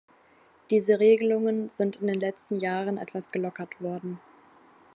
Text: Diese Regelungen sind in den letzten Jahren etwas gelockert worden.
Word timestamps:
Diese 0.71 0.99
Regelungen 0.99 1.69
sind 1.69 1.97
in 1.97 2.07
den 2.07 2.19
letzten 2.19 2.55
Jahren 2.59 2.97
etwas 2.97 3.31
gelockert 3.31 3.79
worden. 3.81 4.19